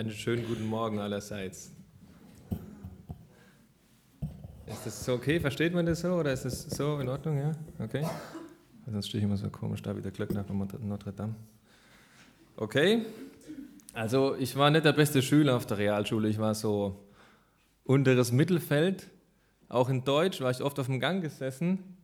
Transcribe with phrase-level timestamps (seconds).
[0.00, 1.72] Einen schönen guten Morgen allerseits.
[4.66, 5.38] Ist das so okay?
[5.38, 7.36] Versteht man das so oder ist das so in Ordnung?
[7.36, 7.52] Ja?
[7.78, 8.06] Okay.
[8.90, 11.34] Sonst stehe ich immer so komisch da wie der Glöckner von Notre Dame.
[12.56, 13.04] Okay.
[13.92, 16.30] Also ich war nicht der beste Schüler auf der Realschule.
[16.30, 17.04] Ich war so
[17.84, 19.06] unteres Mittelfeld.
[19.68, 21.98] Auch in Deutsch war ich oft auf dem Gang gesessen.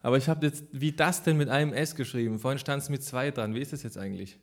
[0.00, 2.38] Aber ich habe jetzt, wie das denn mit einem S geschrieben?
[2.38, 3.54] Vorhin stand es mit zwei dran.
[3.54, 4.38] Wie ist das jetzt eigentlich?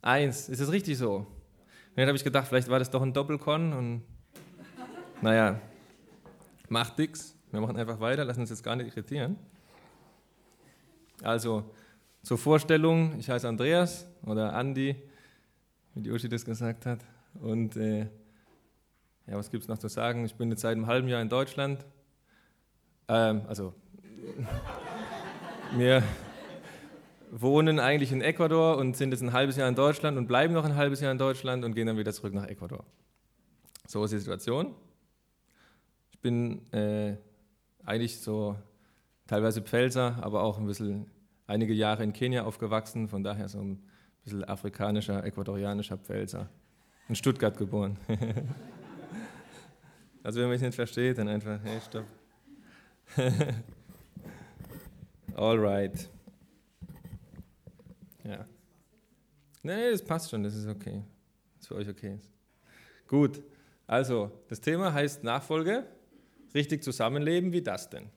[0.00, 0.48] Eins.
[0.48, 1.28] Ist das richtig so?
[1.92, 4.02] Und dann habe ich gedacht, vielleicht war das doch ein Doppelkon und
[5.20, 5.60] naja,
[6.70, 7.36] macht nix.
[7.50, 9.36] Wir machen einfach weiter, lassen uns jetzt gar nicht irritieren.
[11.22, 11.70] Also,
[12.22, 14.96] zur Vorstellung, ich heiße Andreas oder Andi,
[15.94, 17.00] wie die Uschi das gesagt hat.
[17.34, 18.08] Und äh,
[19.26, 20.24] ja, was gibt es noch zu sagen?
[20.24, 21.84] Ich bin jetzt seit einem halben Jahr in Deutschland.
[23.06, 23.74] Ähm, also,
[25.76, 26.02] wir
[27.32, 30.66] wohnen eigentlich in Ecuador und sind jetzt ein halbes Jahr in Deutschland und bleiben noch
[30.66, 32.84] ein halbes Jahr in Deutschland und gehen dann wieder zurück nach Ecuador.
[33.88, 34.74] So ist die Situation.
[36.10, 37.16] Ich bin äh,
[37.84, 38.54] eigentlich so
[39.26, 41.06] teilweise Pfälzer, aber auch ein bisschen
[41.46, 43.82] einige Jahre in Kenia aufgewachsen, von daher so ein
[44.24, 46.50] bisschen afrikanischer, ecuadorianischer Pfälzer.
[47.08, 47.96] In Stuttgart geboren.
[50.22, 52.04] also wenn man mich nicht versteht, dann einfach, hey, stopp.
[55.34, 56.10] Alright.
[58.24, 58.46] Ja.
[59.62, 61.02] Nee, das passt schon, das ist okay.
[61.58, 62.30] Das für euch okay ist.
[63.06, 63.42] Gut,
[63.86, 65.84] also das Thema heißt Nachfolge,
[66.54, 68.08] richtig zusammenleben, wie das denn?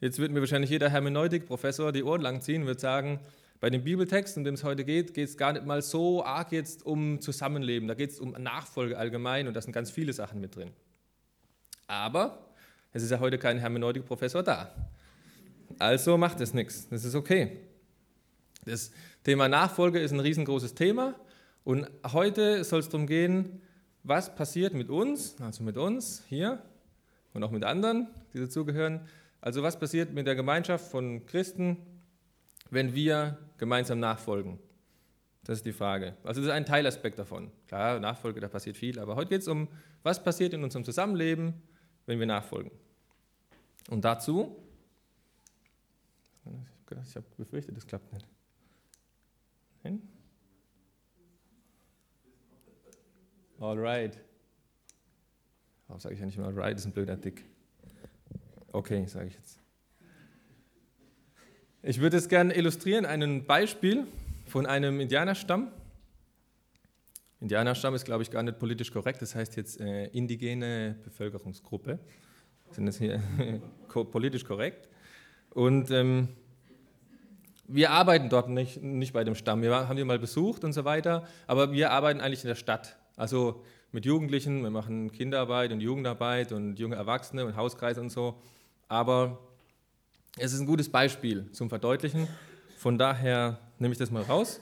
[0.00, 3.20] Jetzt wird mir wahrscheinlich jeder Hermeneutik-Professor die Ohren lang ziehen und wird sagen,
[3.60, 6.50] bei dem Bibeltext, um den es heute geht, geht es gar nicht mal so arg
[6.52, 7.88] jetzt um Zusammenleben.
[7.88, 10.70] Da geht es um Nachfolge allgemein und da sind ganz viele Sachen mit drin.
[11.86, 12.46] Aber
[12.92, 14.74] es ist ja heute kein Hermeneutik-Professor da.
[15.78, 16.88] Also macht es nichts.
[16.88, 17.58] Das ist okay.
[18.64, 18.90] Das
[19.24, 21.14] Thema Nachfolge ist ein riesengroßes Thema
[21.64, 23.62] und heute soll es darum gehen,
[24.02, 26.62] was passiert mit uns, also mit uns hier
[27.32, 29.00] und auch mit anderen, die dazugehören.
[29.40, 31.78] Also was passiert mit der Gemeinschaft von Christen,
[32.70, 34.58] wenn wir gemeinsam nachfolgen?
[35.44, 36.14] Das ist die Frage.
[36.22, 37.50] Also das ist ein Teilaspekt davon.
[37.66, 39.68] Klar, Nachfolge, da passiert viel, aber heute geht es um,
[40.02, 41.54] was passiert in unserem Zusammenleben,
[42.04, 42.70] wenn wir nachfolgen.
[43.88, 44.56] Und dazu,
[46.44, 48.26] ich habe befürchtet, das klappt nicht.
[49.82, 50.02] Hin?
[53.58, 54.18] Alright.
[55.86, 56.74] Warum sage ich ja nicht mal alright?
[56.74, 57.44] Das ist ein blöder Dick.
[58.72, 59.60] Okay, sage ich jetzt.
[61.82, 64.06] Ich würde es gerne illustrieren, ein Beispiel
[64.46, 65.72] von einem Indianerstamm.
[67.40, 71.98] Indianerstamm ist, glaube ich, gar nicht politisch korrekt, das heißt jetzt äh, indigene Bevölkerungsgruppe.
[72.70, 73.22] Sind das hier
[74.12, 74.88] politisch korrekt?
[75.50, 76.28] Und ähm,
[77.72, 79.62] wir arbeiten dort nicht, nicht bei dem Stamm.
[79.62, 82.96] Wir haben die mal besucht und so weiter, aber wir arbeiten eigentlich in der Stadt.
[83.16, 88.40] Also mit Jugendlichen, wir machen Kinderarbeit und Jugendarbeit und junge Erwachsene und Hauskreise und so.
[88.88, 89.38] Aber
[90.36, 92.26] es ist ein gutes Beispiel zum Verdeutlichen.
[92.76, 94.60] Von daher nehme ich das mal raus.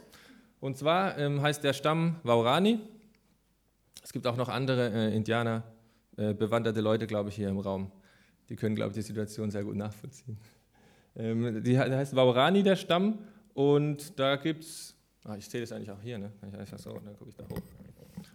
[0.60, 2.80] Und zwar ähm, heißt der Stamm Waurani.
[4.02, 5.62] Es gibt auch noch andere äh, Indianer,
[6.16, 7.90] äh, bewanderte Leute, glaube ich, hier im Raum.
[8.48, 10.38] Die können, glaube ich, die Situation sehr gut nachvollziehen.
[11.16, 13.18] Ähm, die heißt Waurani, der Stamm.
[13.54, 16.32] Und da gibt es, ah, ich sehe das eigentlich auch hier, ne?
[16.46, 17.60] Ich einfach so, dann gucke ich da hoch.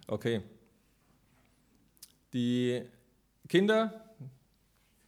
[0.06, 0.42] Okay.
[2.32, 2.82] Die
[3.48, 4.04] Kinder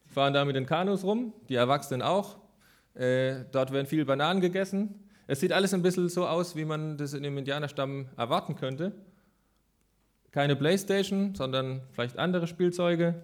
[0.06, 2.38] fahren da mit den Kanus rum, die Erwachsenen auch.
[2.94, 4.94] Äh, dort werden viel Bananen gegessen.
[5.26, 8.92] Es sieht alles ein bisschen so aus, wie man das in dem Indianerstamm erwarten könnte.
[10.30, 13.22] Keine Playstation, sondern vielleicht andere Spielzeuge.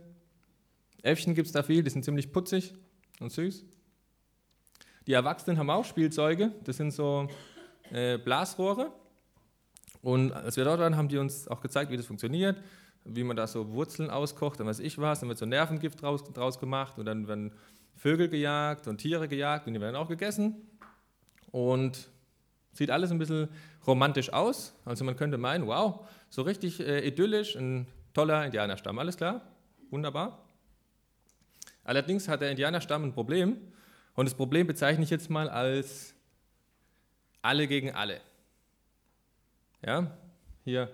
[1.03, 2.75] Äffchen gibt es da viel, die sind ziemlich putzig
[3.21, 3.65] und süß.
[5.07, 7.29] Die Erwachsenen haben auch Spielzeuge, das sind so
[7.91, 8.93] äh, Blasrohre.
[10.01, 12.57] Und als wir dort waren, haben die uns auch gezeigt, wie das funktioniert,
[13.05, 15.21] wie man da so Wurzeln auskocht und was ich was.
[15.21, 17.53] Dann wird so Nervengift draus, draus gemacht und dann werden
[17.97, 20.57] Vögel gejagt und Tiere gejagt und die werden auch gegessen.
[21.51, 22.09] Und
[22.73, 23.49] sieht alles ein bisschen
[23.87, 24.75] romantisch aus.
[24.85, 28.99] Also man könnte meinen, wow, so richtig äh, idyllisch, ein toller Indianerstamm.
[28.99, 29.43] Alles klar?
[29.91, 30.39] Wunderbar.
[31.85, 33.57] Allerdings hat der Indianerstamm ein Problem.
[34.15, 36.15] Und das Problem bezeichne ich jetzt mal als
[37.41, 38.21] alle gegen alle.
[39.85, 40.17] Ja,
[40.65, 40.91] hier,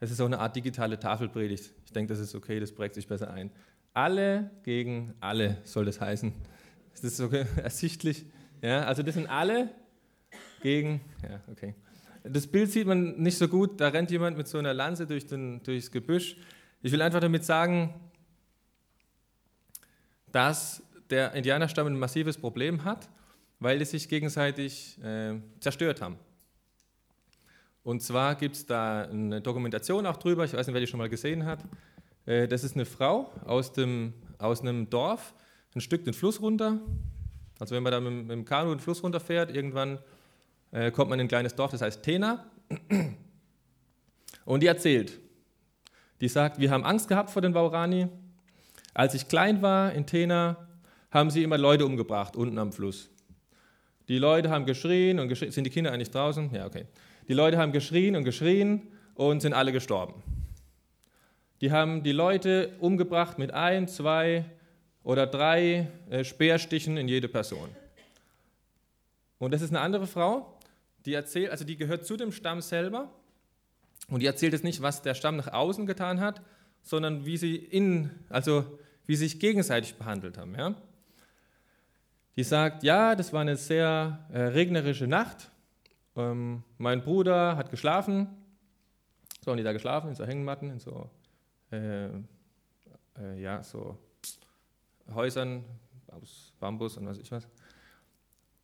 [0.00, 1.72] es ist auch eine Art digitale Tafelpredigt.
[1.84, 3.50] Ich denke, das ist okay, das prägt sich besser ein.
[3.94, 6.32] Alle gegen alle soll das heißen.
[6.92, 7.28] Ist das so
[7.62, 8.26] ersichtlich?
[8.62, 9.70] Ja, also das sind alle
[10.60, 11.74] gegen, ja, okay.
[12.24, 15.26] Das Bild sieht man nicht so gut, da rennt jemand mit so einer Lanze durch
[15.26, 16.36] den, durchs Gebüsch.
[16.82, 17.94] Ich will einfach damit sagen,
[20.32, 23.08] dass der Indianerstamm ein massives Problem hat,
[23.60, 26.18] weil die sich gegenseitig äh, zerstört haben.
[27.82, 30.98] Und zwar gibt es da eine Dokumentation auch drüber, ich weiß nicht, wer die schon
[30.98, 31.64] mal gesehen hat.
[32.26, 35.34] Äh, das ist eine Frau aus, dem, aus einem Dorf,
[35.74, 36.80] ein Stück den Fluss runter.
[37.58, 39.98] Also wenn man da mit, mit dem Kanu den Fluss runterfährt, irgendwann
[40.72, 42.44] äh, kommt man in ein kleines Dorf, das heißt Tena.
[44.44, 45.18] Und die erzählt,
[46.20, 48.08] die sagt, wir haben Angst gehabt vor den Waurani.
[48.94, 50.65] Als ich klein war in Tena,
[51.16, 53.10] haben sie immer Leute umgebracht, unten am Fluss.
[54.08, 55.50] Die Leute haben geschrien und geschrien.
[55.50, 56.50] Sind die Kinder eigentlich draußen?
[56.54, 56.84] Ja, okay.
[57.26, 58.82] Die Leute haben geschrien und geschrien
[59.14, 60.22] und sind alle gestorben.
[61.62, 64.44] Die haben die Leute umgebracht mit ein, zwei
[65.02, 67.70] oder drei äh, Speerstichen in jede Person.
[69.38, 70.58] Und das ist eine andere Frau,
[71.06, 73.10] die erzählt, also die gehört zu dem Stamm selber
[74.08, 76.42] und die erzählt jetzt nicht, was der Stamm nach außen getan hat,
[76.82, 80.54] sondern wie sie in, also wie sie sich gegenseitig behandelt haben.
[80.54, 80.74] Ja?
[82.36, 85.50] Die sagt, ja, das war eine sehr äh, regnerische Nacht.
[86.16, 88.28] Ähm, mein Bruder hat geschlafen.
[89.42, 91.08] So haben die da geschlafen, in so Hängematten, in so,
[91.70, 93.96] äh, äh, ja, so
[95.14, 95.64] Häusern
[96.08, 97.48] aus Bambus und was ich was.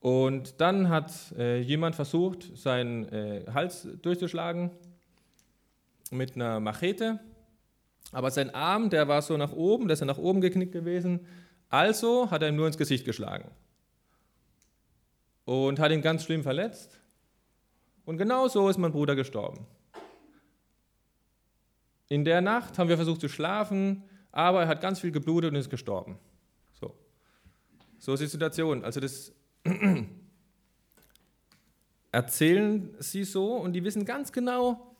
[0.00, 4.70] Und dann hat äh, jemand versucht, seinen äh, Hals durchzuschlagen
[6.10, 7.20] mit einer Machete.
[8.10, 11.20] Aber sein Arm, der war so nach oben, der ist ja nach oben geknickt gewesen.
[11.72, 13.50] Also hat er ihm nur ins Gesicht geschlagen
[15.46, 17.00] und hat ihn ganz schlimm verletzt.
[18.04, 19.66] Und genau so ist mein Bruder gestorben.
[22.10, 24.02] In der Nacht haben wir versucht zu schlafen,
[24.32, 26.18] aber er hat ganz viel geblutet und ist gestorben.
[26.78, 26.94] So,
[27.98, 28.84] so ist die Situation.
[28.84, 29.32] Also das
[32.12, 34.94] erzählen sie so und die wissen ganz genau,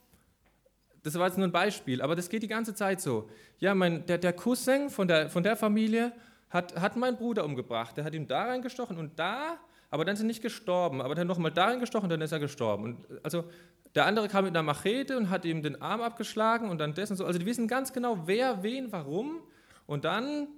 [1.02, 3.28] das war jetzt nur ein Beispiel, aber das geht die ganze Zeit so.
[3.58, 6.14] Ja, mein, der, der Cousin von der, von der Familie
[6.52, 7.96] hat, hat meinen Bruder umgebracht.
[7.96, 9.58] Der hat ihm da reingestochen und da
[9.92, 11.02] aber dann ist er nicht gestorben.
[11.02, 12.82] Aber dann nochmal darin gestochen, dann ist er gestorben.
[12.84, 13.44] Und also
[13.94, 17.14] der andere kam mit einer Machete und hat ihm den Arm abgeschlagen und dann dessen
[17.14, 17.26] so.
[17.26, 19.42] Also die wissen ganz genau, wer, wen, warum.
[19.84, 20.48] Und dann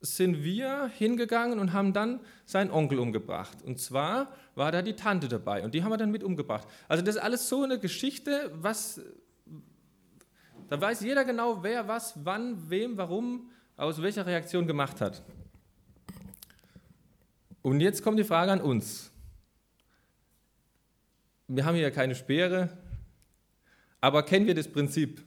[0.00, 3.58] sind wir hingegangen und haben dann seinen Onkel umgebracht.
[3.62, 6.66] Und zwar war da die Tante dabei und die haben wir dann mit umgebracht.
[6.88, 9.02] Also das ist alles so eine Geschichte, was
[10.68, 15.22] da weiß jeder genau, wer was, wann, wem, warum, aus welcher Reaktion gemacht hat.
[17.62, 19.10] Und jetzt kommt die Frage an uns.
[21.48, 22.76] Wir haben hier keine Speere,
[24.00, 25.22] aber kennen wir das Prinzip?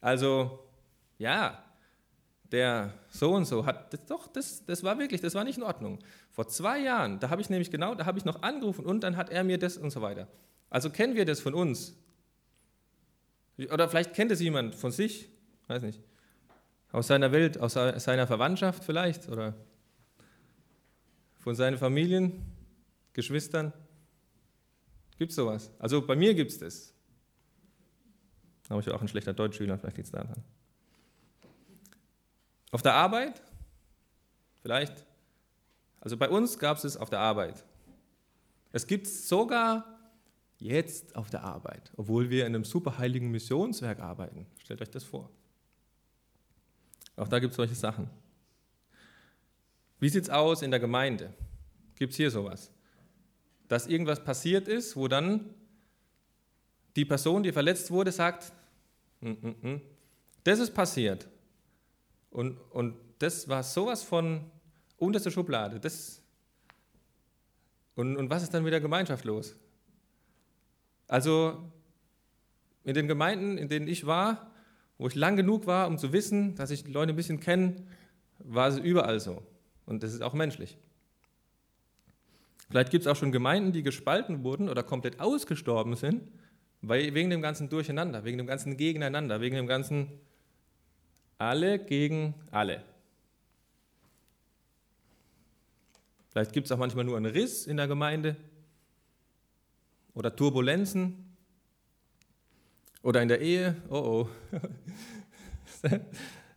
[0.00, 0.58] Also,
[1.18, 1.64] ja,
[2.50, 5.62] der so und so hat, das, doch, das, das war wirklich, das war nicht in
[5.62, 5.98] Ordnung.
[6.30, 9.16] Vor zwei Jahren, da habe ich nämlich genau, da habe ich noch angerufen und dann
[9.16, 10.28] hat er mir das und so weiter.
[10.70, 11.96] Also kennen wir das von uns?
[13.58, 15.28] Oder vielleicht kennt es jemand von sich,
[15.68, 16.00] weiß nicht,
[16.92, 19.54] aus seiner Welt, aus seiner Verwandtschaft vielleicht, oder
[21.38, 22.52] von seinen Familien,
[23.14, 23.72] Geschwistern?
[25.18, 25.70] Gibt es sowas?
[25.78, 26.94] Also bei mir gibt es das.
[28.68, 30.42] Aber ich war auch ein schlechter Deutschschüler, vielleicht liegt es daran.
[32.70, 33.42] Auf der Arbeit?
[34.62, 35.04] Vielleicht.
[36.00, 37.64] Also bei uns gab es es auf der Arbeit.
[38.72, 39.84] Es gibt es sogar
[40.58, 44.46] jetzt auf der Arbeit, obwohl wir in einem superheiligen Missionswerk arbeiten.
[44.58, 45.30] Stellt euch das vor.
[47.16, 48.08] Auch da gibt es solche Sachen.
[50.00, 51.32] Wie sieht es aus in der Gemeinde?
[51.96, 52.70] Gibt es hier sowas?
[53.68, 55.54] Dass irgendwas passiert ist, wo dann
[56.96, 58.52] die Person, die verletzt wurde, sagt,
[59.20, 59.80] mm, mm, mm,
[60.44, 61.28] das ist passiert.
[62.30, 64.50] Und, und das war sowas von
[64.96, 65.78] unterste Schublade.
[65.78, 66.22] Das,
[67.94, 69.54] und, und was ist dann mit der Gemeinschaft los?
[71.08, 71.70] Also
[72.84, 74.51] in den Gemeinden, in denen ich war,
[75.02, 77.74] wo ich lang genug war, um zu wissen, dass ich die Leute ein bisschen kenne,
[78.38, 79.42] war es überall so.
[79.84, 80.78] Und das ist auch menschlich.
[82.70, 86.30] Vielleicht gibt es auch schon Gemeinden, die gespalten wurden oder komplett ausgestorben sind,
[86.82, 90.06] weil, wegen dem ganzen Durcheinander, wegen dem ganzen Gegeneinander, wegen dem ganzen
[91.36, 92.84] alle gegen alle.
[96.30, 98.36] Vielleicht gibt es auch manchmal nur einen Riss in der Gemeinde
[100.14, 101.31] oder Turbulenzen
[103.02, 103.76] oder in der Ehe.
[103.88, 105.88] Oh oh.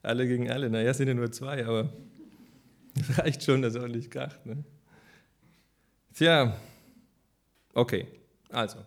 [0.01, 0.69] alle gegen alle.
[0.69, 1.91] Naja, sind ja nur zwei, aber
[3.17, 4.45] reicht schon, dass er ordentlich kracht.
[4.45, 4.63] Ne?
[6.13, 6.55] Tja,
[7.73, 8.07] okay,
[8.49, 8.77] also.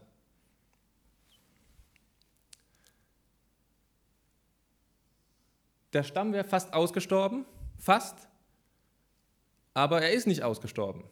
[5.93, 7.45] Der Stamm wäre fast ausgestorben,
[7.79, 8.29] fast,
[9.75, 11.05] aber er ist nicht ausgestorben.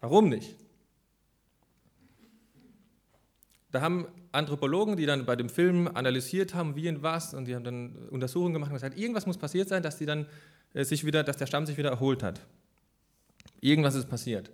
[0.00, 0.56] Warum nicht?
[3.70, 7.54] Da haben Anthropologen, die dann bei dem Film analysiert haben, wie und was, und die
[7.54, 10.26] haben dann Untersuchungen gemacht und gesagt, irgendwas muss passiert sein, dass die dann
[10.74, 12.40] äh, sich wieder, dass der Stamm sich wieder erholt hat.
[13.60, 14.50] Irgendwas ist passiert.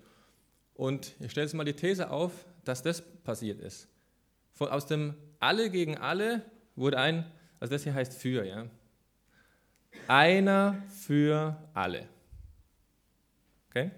[0.74, 2.32] Und ich stelle jetzt mal die These auf,
[2.64, 3.88] dass das passiert ist.
[4.52, 6.42] Von, aus dem Alle gegen Alle
[6.76, 7.24] wurde ein,
[7.58, 8.66] also das hier heißt für, ja.
[10.06, 12.08] Einer für alle.
[13.68, 13.90] Okay?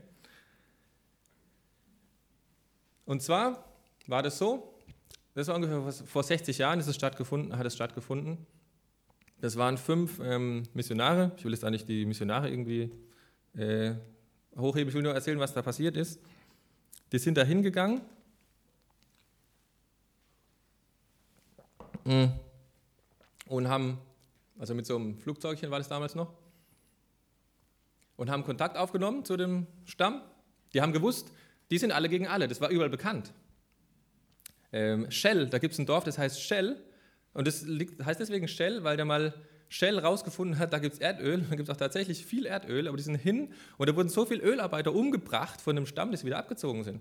[3.05, 3.65] Und zwar
[4.07, 4.72] war das so,
[5.35, 8.47] das war ungefähr vor 60 Jahren ist es stattgefunden, hat es stattgefunden.
[9.41, 11.33] Das waren fünf ähm, Missionare.
[11.37, 12.93] Ich will jetzt auch nicht die Missionare irgendwie
[13.55, 13.95] äh,
[14.57, 16.21] hochheben, ich will nur erzählen, was da passiert ist.
[17.11, 18.03] Die sind da hingegangen
[22.05, 22.27] mm,
[23.49, 23.99] und haben,
[24.59, 26.33] also mit so einem Flugzeugchen war das damals noch,
[28.17, 30.23] und haben Kontakt aufgenommen zu dem Stamm.
[30.75, 31.33] Die haben gewusst,
[31.71, 33.33] die sind alle gegen alle, das war überall bekannt.
[34.73, 36.83] Ähm, Shell, da gibt es ein Dorf, das heißt Shell,
[37.35, 39.35] und das liegt, heißt deswegen Shell, weil der mal
[39.69, 42.97] Shell rausgefunden hat, da gibt es Erdöl, da gibt es auch tatsächlich viel Erdöl, aber
[42.97, 46.27] die sind hin und da wurden so viele Ölarbeiter umgebracht von dem Stamm, dass sie
[46.27, 47.01] wieder abgezogen sind.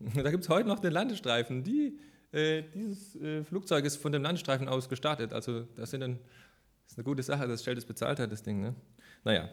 [0.14, 1.64] Da gibt es heute noch den Landestreifen.
[1.64, 1.98] Die,
[2.30, 5.32] äh, dieses äh, Flugzeug ist von dem Landestreifen aus gestartet.
[5.32, 8.60] Also das, ein, das ist eine gute Sache, dass Shell das bezahlt hat, das Ding.
[8.60, 8.76] Ne?
[9.24, 9.48] Naja,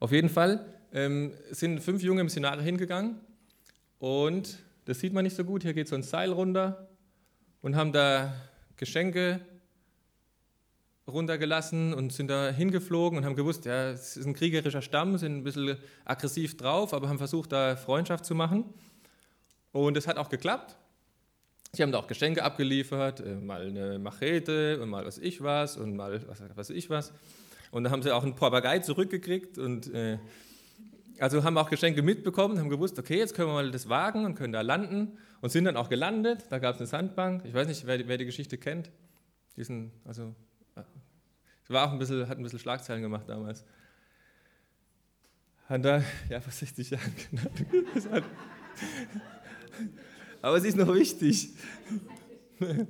[0.00, 3.20] auf jeden Fall ähm, sind fünf junge Missionare hingegangen
[3.98, 4.58] und
[4.88, 5.64] das sieht man nicht so gut.
[5.64, 6.88] Hier geht so ein Seil runter
[7.60, 8.32] und haben da
[8.76, 9.38] Geschenke
[11.06, 15.36] runtergelassen und sind da hingeflogen und haben gewusst, ja, es ist ein kriegerischer Stamm, sind
[15.36, 15.76] ein bisschen
[16.06, 18.64] aggressiv drauf, aber haben versucht, da Freundschaft zu machen.
[19.72, 20.78] Und es hat auch geklappt.
[21.72, 25.76] Sie haben da auch Geschenke abgeliefert, äh, mal eine Machete und mal was ich was
[25.76, 27.12] und mal was, was ich was.
[27.72, 30.18] Und dann haben sie auch einen Papagei zurückgekriegt und äh,
[31.20, 34.34] also haben auch Geschenke mitbekommen, haben gewusst, okay, jetzt können wir mal das wagen und
[34.34, 36.46] können da landen und sind dann auch gelandet.
[36.50, 37.44] Da gab es eine Sandbank.
[37.44, 38.90] Ich weiß nicht, wer, wer die Geschichte kennt.
[39.56, 40.34] Diesen, also
[41.68, 43.64] war auch ein bisschen, hat ein bisschen Schlagzeilen gemacht damals.
[45.66, 48.22] Hat da, ja, vor 60 Jahren, genau.
[50.40, 51.50] Aber es ist noch wichtig.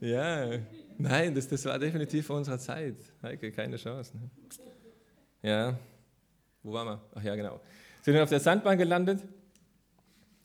[0.00, 0.58] ja,
[0.96, 2.96] nein, das, das war definitiv vor unserer Zeit.
[3.22, 4.16] Heike, keine Chance.
[4.16, 4.30] Ne?
[5.42, 5.78] Ja,
[6.62, 7.00] wo waren wir?
[7.14, 7.60] Ach ja, genau.
[8.02, 9.22] Sind dann auf der Sandbahn gelandet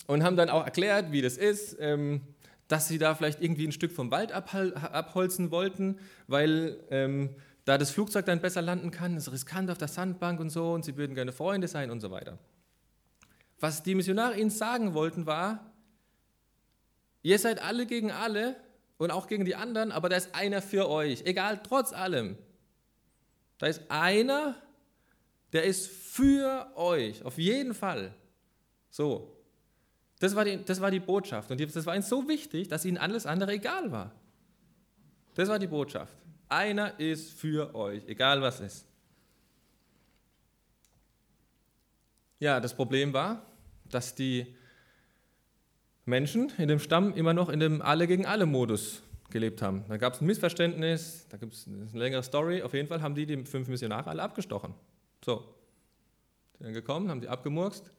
[0.08, 1.78] und haben dann auch erklärt, wie das ist.
[1.80, 2.22] Ähm,
[2.68, 7.92] dass sie da vielleicht irgendwie ein Stück vom Wald abholzen wollten, weil ähm, da das
[7.92, 11.16] Flugzeug dann besser landen kann, ist riskant auf der Sandbank und so und sie würden
[11.16, 12.40] gerne Freunde sein und so weiter.
[13.60, 15.72] Was die Missionare ihnen sagen wollten war,
[17.22, 18.56] ihr seid alle gegen alle
[18.98, 22.38] und auch gegen die anderen, aber da ist einer für euch, egal, trotz allem.
[23.60, 24.56] Da ist einer,
[25.54, 28.14] der ist für euch, auf jeden Fall.
[28.92, 29.36] So.
[30.20, 31.50] Das war, die, das war die Botschaft.
[31.50, 34.12] Und das war ihnen so wichtig, dass ihnen alles andere egal war.
[35.34, 36.16] Das war die Botschaft.
[36.48, 38.86] Einer ist für euch, egal was ist.
[42.40, 43.44] Ja, das Problem war,
[43.90, 44.56] dass die
[46.06, 49.02] Menschen in dem Stamm immer noch in dem Alle gegen alle Modus
[49.32, 49.84] gelebt haben.
[49.88, 52.62] Da gab es ein Missverständnis, da gibt es eine längere Story.
[52.62, 54.76] Auf jeden Fall haben die die fünf Missionare alle abgestochen.
[55.26, 55.44] So,
[56.64, 57.92] dann gekommen, haben die abgemurkst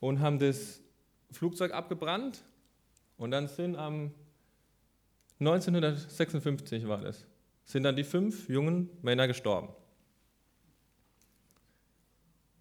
[0.00, 0.82] und haben das
[1.30, 2.42] Flugzeug abgebrannt
[3.16, 4.12] und dann sind am
[5.38, 7.26] 1956 war das,
[7.64, 9.68] sind dann die fünf jungen Männer gestorben.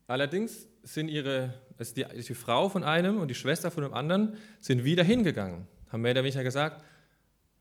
[0.07, 4.37] Allerdings sind ihre, also die, die Frau von einem und die Schwester von dem anderen
[4.59, 6.83] sind wieder hingegangen, haben mehr oder weniger gesagt,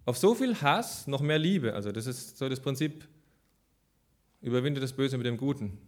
[0.05, 1.75] auf so viel Hass noch mehr Liebe.
[1.75, 3.07] Also das ist so das Prinzip,
[4.41, 5.79] überwinde das Böse mit dem Guten.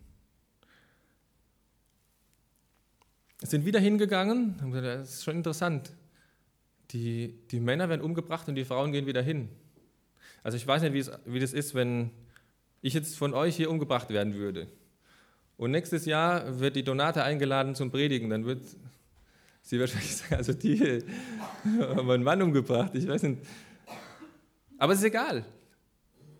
[3.42, 5.92] Sind wieder hingegangen, haben gesagt, das ist schon interessant.
[6.90, 9.48] Die, die Männer werden umgebracht und die Frauen gehen wieder hin.
[10.42, 12.10] Also ich weiß nicht, wie, es, wie das ist, wenn
[12.82, 14.66] ich jetzt von euch hier umgebracht werden würde.
[15.56, 18.30] Und nächstes Jahr wird die Donate eingeladen zum Predigen.
[18.30, 18.62] Dann wird
[19.62, 20.78] sie wahrscheinlich sagen, also die
[21.80, 22.94] haben einen Mann umgebracht.
[22.94, 23.42] Ich weiß nicht.
[24.78, 25.44] Aber es ist egal.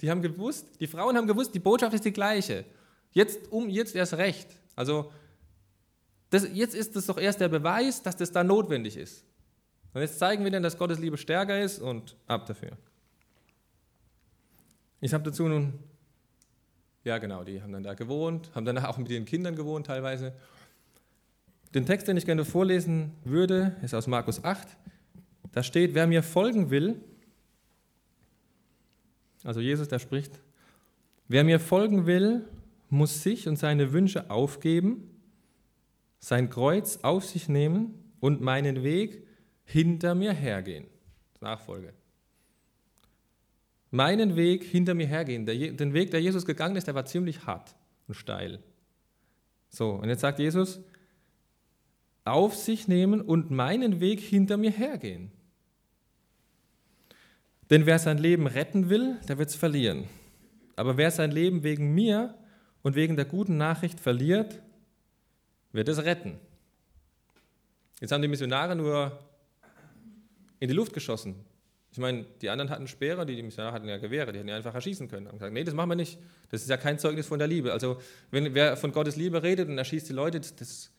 [0.01, 2.65] Die haben gewusst, die Frauen haben gewusst, die Botschaft ist die gleiche.
[3.13, 4.49] Jetzt um jetzt erst recht.
[4.75, 5.13] Also
[6.31, 9.25] das, jetzt ist es doch erst der Beweis, dass das da notwendig ist.
[9.93, 12.71] Und jetzt zeigen wir dann, dass Gottes Liebe stärker ist und ab dafür.
[15.01, 15.75] Ich habe dazu nun,
[17.03, 20.33] ja genau, die haben dann da gewohnt, haben danach auch mit ihren Kindern gewohnt teilweise.
[21.75, 24.69] Den Text, den ich gerne vorlesen würde, ist aus Markus 8.
[25.53, 27.01] Da steht, wer mir folgen will,
[29.43, 30.39] also Jesus, der spricht,
[31.27, 32.45] wer mir folgen will,
[32.91, 35.10] muss sich und seine Wünsche aufgeben
[36.21, 39.27] sein Kreuz auf sich nehmen und meinen Weg
[39.65, 40.87] hinter mir hergehen.
[41.41, 41.95] Nachfolge.
[43.91, 45.47] Meinen Weg hinter mir hergehen.
[45.47, 47.75] Den Weg, der Jesus gegangen ist, der war ziemlich hart
[48.07, 48.63] und steil.
[49.71, 50.81] So, und jetzt sagt Jesus,
[52.25, 55.33] auf sich nehmen und meinen Weg hinter mir hergehen.
[57.71, 60.05] Denn wer sein Leben retten will, der wird es verlieren.
[60.77, 62.35] Aber wer sein Leben wegen mir
[62.83, 64.61] und wegen der guten Nachricht verliert,
[65.73, 66.39] wird es retten.
[68.01, 69.19] Jetzt haben die Missionare nur
[70.59, 71.45] in die Luft geschossen.
[71.93, 74.75] Ich meine, die anderen hatten Speere, die, Missionare hatten ja Gewehre, die hätten ja einfach
[74.75, 75.27] erschießen können.
[75.27, 76.19] Und gesagt, nee, das machen wir nicht.
[76.51, 77.73] Das ist ja kein Zeugnis von der Liebe.
[77.73, 78.01] Also,
[78.31, 80.91] wenn wer von Gottes Liebe redet und erschießt die Leute, das, das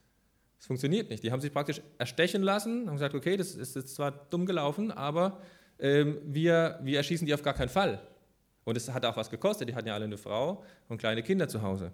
[0.60, 1.24] funktioniert nicht.
[1.24, 5.42] Die haben sich praktisch erstechen lassen, haben gesagt, okay, das ist zwar dumm gelaufen, aber
[5.80, 8.02] ähm, wir, wir erschießen die auf gar keinen Fall.
[8.66, 9.70] Und es hat auch was gekostet.
[9.70, 11.92] Die hatten ja alle eine Frau und kleine Kinder zu Hause.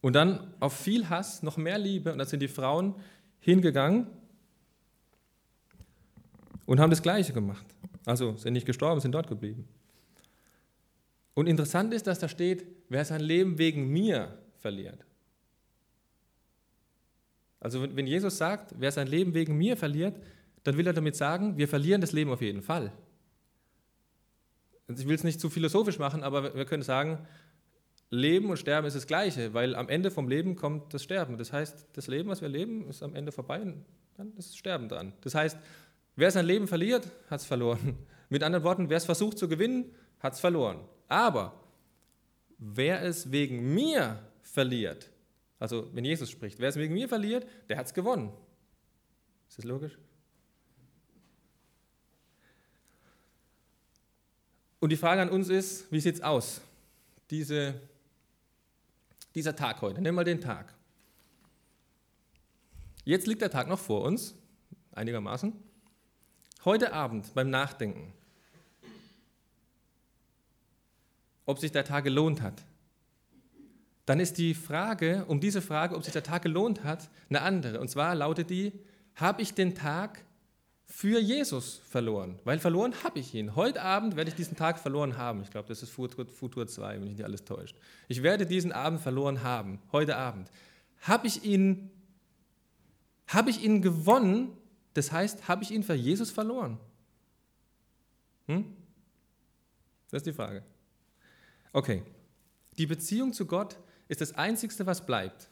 [0.00, 2.12] Und dann auf viel Hass noch mehr Liebe.
[2.12, 2.94] Und dann sind die Frauen
[3.40, 4.06] hingegangen
[6.66, 7.66] und haben das Gleiche gemacht.
[8.06, 9.68] Also sind nicht gestorben, sind dort geblieben.
[11.34, 15.04] Und interessant ist, dass da steht, wer sein Leben wegen mir verliert.
[17.60, 20.18] Also wenn Jesus sagt, wer sein Leben wegen mir verliert,
[20.64, 22.92] dann will er damit sagen, wir verlieren das Leben auf jeden Fall.
[24.88, 27.18] Ich will es nicht zu philosophisch machen, aber wir können sagen,
[28.10, 31.38] Leben und Sterben ist das Gleiche, weil am Ende vom Leben kommt das Sterben.
[31.38, 33.84] Das heißt, das Leben, was wir leben, ist am Ende vorbei und
[34.16, 35.12] dann ist das Sterben dran.
[35.20, 35.56] Das heißt,
[36.16, 37.98] wer sein Leben verliert, hat es verloren.
[38.28, 40.80] Mit anderen Worten, wer es versucht zu gewinnen, hat es verloren.
[41.08, 41.54] Aber
[42.58, 45.10] wer es wegen mir verliert,
[45.58, 48.32] also wenn Jesus spricht, wer es wegen mir verliert, der hat es gewonnen.
[49.48, 49.98] Ist das logisch?
[54.80, 56.60] Und die Frage an uns ist, wie sieht es aus?
[57.30, 57.74] Diese,
[59.34, 60.74] dieser Tag heute, nimm mal den Tag.
[63.04, 64.34] Jetzt liegt der Tag noch vor uns,
[64.92, 65.52] einigermaßen.
[66.64, 68.12] Heute Abend beim Nachdenken,
[71.46, 72.62] ob sich der Tag gelohnt hat,
[74.06, 77.80] dann ist die Frage, um diese Frage, ob sich der Tag gelohnt hat, eine andere.
[77.80, 78.72] Und zwar lautet die,
[79.14, 80.24] habe ich den Tag
[80.90, 83.54] für Jesus verloren, weil verloren habe ich ihn.
[83.54, 85.40] Heute Abend werde ich diesen Tag verloren haben.
[85.42, 87.76] Ich glaube, das ist Futur 2, wenn mich nicht alles täuscht.
[88.08, 90.50] Ich werde diesen Abend verloren haben, heute Abend.
[91.02, 91.90] Habe ich ihn,
[93.28, 94.56] habe ich ihn gewonnen?
[94.92, 96.76] Das heißt, habe ich ihn für Jesus verloren?
[98.46, 98.64] Hm?
[100.10, 100.64] Das ist die Frage.
[101.72, 102.02] Okay.
[102.78, 105.48] Die Beziehung zu Gott ist das Einzige, was bleibt.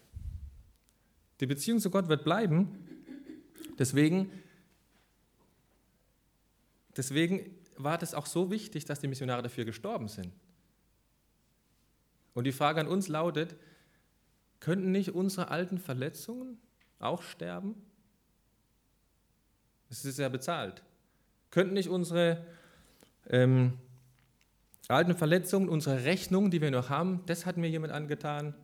[1.38, 2.84] Die Beziehung zu Gott wird bleiben.
[3.78, 4.32] Deswegen
[6.98, 10.32] Deswegen war das auch so wichtig, dass die Missionare dafür gestorben sind.
[12.34, 13.56] Und die Frage an uns lautet,
[14.58, 16.58] könnten nicht unsere alten Verletzungen
[16.98, 17.76] auch sterben?
[19.88, 20.82] Es ist ja bezahlt.
[21.52, 22.44] Könnten nicht unsere
[23.28, 23.78] ähm,
[24.88, 28.54] alten Verletzungen, unsere Rechnungen, die wir noch haben, das hat mir jemand angetan,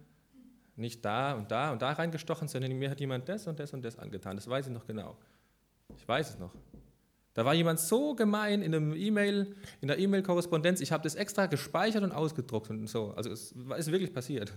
[0.75, 3.83] nicht da und da und da reingestochen, sondern mir hat jemand das und das und
[3.85, 4.37] das angetan.
[4.37, 5.17] Das weiß ich noch genau.
[5.97, 6.53] Ich weiß es noch.
[7.35, 9.09] Da war jemand so gemein in, einem e
[9.81, 13.13] in der E-Mail-Korrespondenz, ich habe das extra gespeichert und ausgedruckt und so.
[13.17, 14.53] Also es ist wirklich passiert.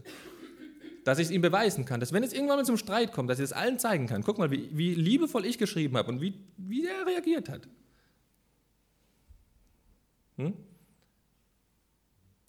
[1.04, 3.40] Dass ich es ihm beweisen kann, dass wenn es irgendwann mal zum Streit kommt, dass
[3.40, 4.22] ich es allen zeigen kann.
[4.22, 7.68] Guck mal, wie, wie liebevoll ich geschrieben habe und wie, wie er reagiert hat.
[10.36, 10.54] Hm?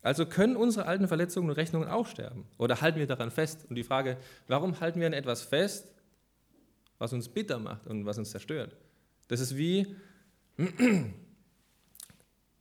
[0.03, 2.45] Also können unsere alten Verletzungen und Rechnungen auch sterben?
[2.59, 3.65] Oder halten wir daran fest?
[3.69, 5.91] Und die Frage, warum halten wir an etwas fest,
[6.99, 8.77] was uns bitter macht und was uns zerstört?
[9.29, 9.97] Das ist wie,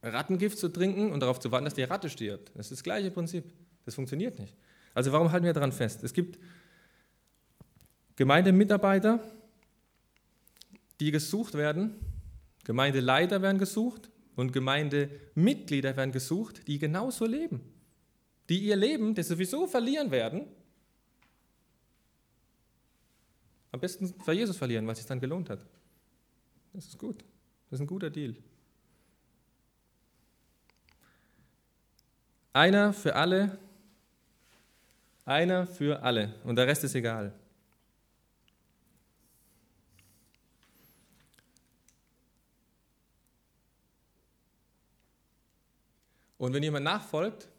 [0.03, 2.51] Rattengift zu trinken und darauf zu warten, dass die Ratte stirbt.
[2.55, 3.45] Das ist das gleiche Prinzip.
[3.85, 4.55] Das funktioniert nicht.
[4.93, 6.03] Also warum halten wir daran fest?
[6.03, 6.39] Es gibt
[8.15, 9.19] Gemeindemitarbeiter,
[10.99, 11.95] die gesucht werden,
[12.63, 17.61] Gemeindeleiter werden gesucht und Gemeindemitglieder werden gesucht, die genauso leben.
[18.49, 20.47] Die ihr Leben, das sowieso verlieren werden,
[23.71, 25.65] am besten für Jesus verlieren, weil es sich dann gelohnt hat.
[26.73, 27.23] Das ist gut.
[27.69, 28.35] Das ist ein guter Deal.
[32.53, 33.57] Einer für alle,
[35.25, 37.33] einer für alle und der Rest ist egal.
[46.37, 47.49] Und wenn jemand nachfolgt,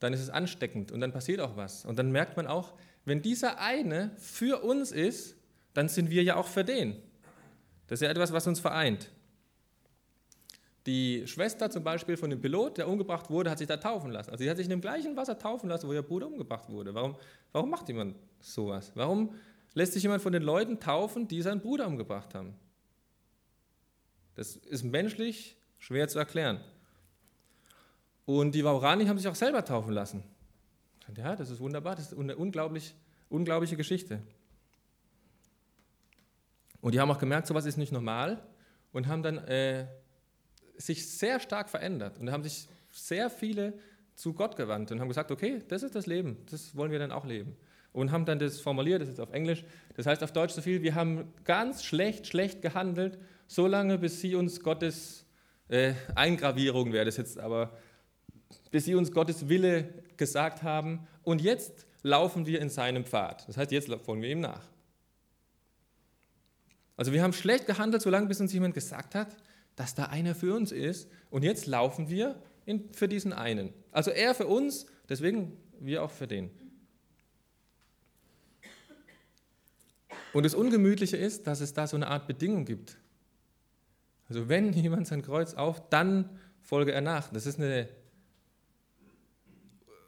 [0.00, 1.84] dann ist es ansteckend und dann passiert auch was.
[1.84, 2.72] Und dann merkt man auch,
[3.04, 5.36] wenn dieser eine für uns ist,
[5.74, 7.00] dann sind wir ja auch für den.
[7.90, 9.10] Das ist ja etwas, was uns vereint.
[10.86, 14.30] Die Schwester zum Beispiel von dem Pilot, der umgebracht wurde, hat sich da taufen lassen.
[14.30, 16.94] Also sie hat sich in dem gleichen Wasser taufen lassen, wo ihr Bruder umgebracht wurde.
[16.94, 17.16] Warum,
[17.50, 18.92] warum macht jemand sowas?
[18.94, 19.34] Warum
[19.74, 22.54] lässt sich jemand von den Leuten taufen, die seinen Bruder umgebracht haben?
[24.36, 26.60] Das ist menschlich schwer zu erklären.
[28.24, 30.22] Und die Waurani haben sich auch selber taufen lassen.
[31.16, 32.94] ja, das ist wunderbar, das ist eine unglaublich,
[33.28, 34.22] unglaubliche Geschichte.
[36.80, 38.42] Und die haben auch gemerkt, sowas ist nicht normal
[38.92, 39.86] und haben dann äh,
[40.76, 43.74] sich sehr stark verändert und haben sich sehr viele
[44.14, 47.12] zu Gott gewandt und haben gesagt, okay, das ist das Leben, das wollen wir dann
[47.12, 47.56] auch leben.
[47.92, 49.64] Und haben dann das formuliert, das ist auf Englisch,
[49.96, 54.34] das heißt auf Deutsch so viel, wir haben ganz schlecht, schlecht gehandelt, solange bis sie
[54.36, 55.26] uns Gottes
[55.68, 57.76] äh, Eingravierung wäre das jetzt, aber
[58.70, 63.48] bis sie uns Gottes Wille gesagt haben und jetzt laufen wir in seinem Pfad.
[63.48, 64.62] Das heißt, jetzt folgen wir ihm nach.
[67.00, 69.34] Also wir haben schlecht gehandelt, solange bis uns jemand gesagt hat,
[69.74, 73.72] dass da einer für uns ist und jetzt laufen wir in, für diesen einen.
[73.90, 76.50] Also er für uns, deswegen wir auch für den.
[80.34, 82.98] Und das Ungemütliche ist, dass es da so eine Art Bedingung gibt.
[84.28, 86.28] Also wenn jemand sein Kreuz auf, dann
[86.60, 87.32] folge er nach.
[87.32, 87.88] Das ist eine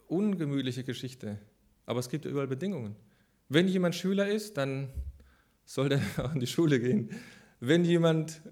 [0.08, 1.38] ungemütliche Geschichte.
[1.86, 2.96] Aber es gibt überall Bedingungen.
[3.48, 4.90] Wenn jemand Schüler ist, dann
[5.64, 7.10] sollte er in die Schule gehen.
[7.60, 8.42] Wenn jemand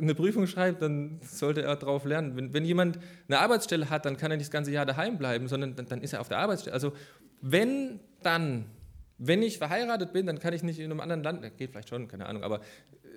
[0.00, 2.36] eine Prüfung schreibt, dann sollte er darauf lernen.
[2.36, 5.48] Wenn, wenn, jemand eine Arbeitsstelle hat, dann kann er nicht das ganze Jahr daheim bleiben,
[5.48, 6.74] sondern dann, dann ist er auf der Arbeitsstelle.
[6.74, 6.92] Also
[7.40, 8.66] wenn dann,
[9.18, 12.08] wenn ich verheiratet bin, dann kann ich nicht in einem anderen Land, geht vielleicht schon,
[12.08, 12.60] keine Ahnung, aber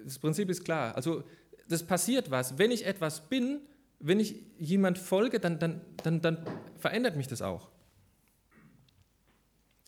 [0.04, 0.96] das Prinzip ist klar.
[0.96, 1.24] Also
[1.68, 2.58] das passiert was.
[2.58, 3.62] Wenn ich etwas bin,
[4.00, 6.38] wenn ich jemand folge, dann, dann, dann, dann
[6.78, 7.70] verändert mich das auch.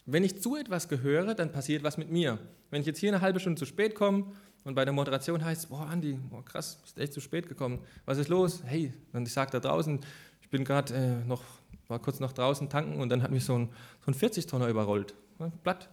[0.05, 2.37] Wenn ich zu etwas gehöre, dann passiert was mit mir.
[2.69, 4.31] Wenn ich jetzt hier eine halbe Stunde zu spät komme
[4.63, 7.79] und bei der Moderation heißt, boah, Andi, boah, krass, bist echt zu spät gekommen.
[8.05, 8.61] Was ist los?
[8.65, 9.99] Hey, und ich sage da draußen,
[10.41, 11.43] ich bin gerade äh, noch,
[11.87, 13.69] war kurz noch draußen tanken und dann hat mich so ein,
[14.05, 15.15] so ein 40-Tonner überrollt.
[15.63, 15.89] Blatt.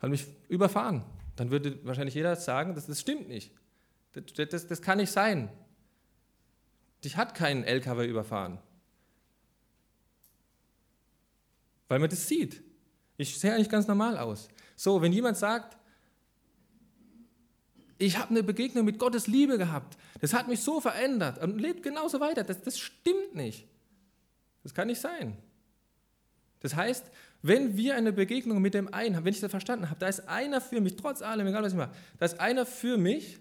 [0.00, 1.02] Hat mich überfahren.
[1.36, 3.50] Dann würde wahrscheinlich jeder sagen, das, das stimmt nicht.
[4.12, 5.48] Das, das, das kann nicht sein.
[7.02, 8.58] Dich hat keinen LKW überfahren.
[11.88, 12.62] Weil man das sieht.
[13.16, 14.48] Ich sehe eigentlich ganz normal aus.
[14.76, 15.76] So, wenn jemand sagt,
[17.98, 21.82] ich habe eine Begegnung mit Gottes Liebe gehabt, das hat mich so verändert und lebt
[21.82, 23.66] genauso weiter, das, das stimmt nicht.
[24.62, 25.36] Das kann nicht sein.
[26.60, 27.10] Das heißt,
[27.42, 30.28] wenn wir eine Begegnung mit dem einen haben, wenn ich das verstanden habe, da ist
[30.28, 33.38] einer für mich, trotz allem, egal was ich mache, da ist einer für mich,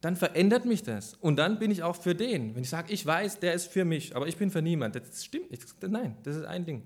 [0.00, 1.14] dann verändert mich das.
[1.14, 2.54] Und dann bin ich auch für den.
[2.54, 5.24] Wenn ich sage, ich weiß, der ist für mich, aber ich bin für niemand, das
[5.24, 5.66] stimmt nicht.
[5.82, 6.82] Nein, das ist ein Ding.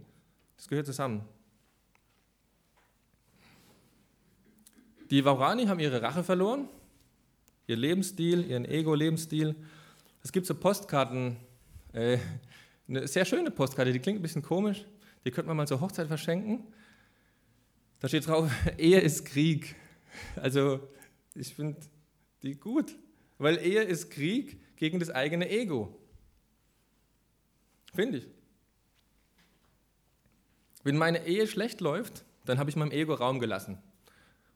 [0.56, 1.22] Das gehört zusammen.
[5.10, 6.68] Die Vaurani haben ihre Rache verloren,
[7.66, 9.54] ihr Lebensstil, ihren Ego-Lebensstil.
[10.22, 11.36] Es gibt so Postkarten,
[11.92, 12.18] äh,
[12.88, 14.86] eine sehr schöne Postkarte, die klingt ein bisschen komisch,
[15.24, 16.66] die könnte man mal zur Hochzeit verschenken.
[18.00, 19.76] Da steht drauf, Ehe ist Krieg.
[20.36, 20.80] Also
[21.34, 21.80] ich finde
[22.42, 22.96] die gut,
[23.38, 25.98] weil Ehe ist Krieg gegen das eigene Ego.
[27.92, 28.28] Finde ich.
[30.82, 33.78] Wenn meine Ehe schlecht läuft, dann habe ich meinem Ego Raum gelassen.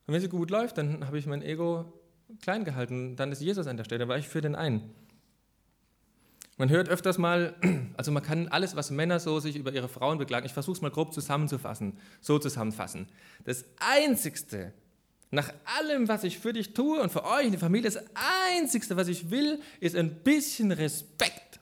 [0.08, 1.92] Und wenn sie gut läuft, dann habe ich mein Ego
[2.40, 3.14] klein gehalten.
[3.16, 4.90] Dann ist Jesus an der Stelle, war ich für den einen.
[6.56, 7.54] Man hört öfters mal,
[7.98, 10.80] also man kann alles, was Männer so sich über ihre Frauen beklagen, ich versuche es
[10.80, 13.06] mal grob zusammenzufassen, so zusammenfassen.
[13.44, 14.72] Das Einzigste,
[15.30, 18.02] nach allem, was ich für dich tue und für euch in der Familie, das
[18.56, 21.60] Einzigste, was ich will, ist ein bisschen Respekt.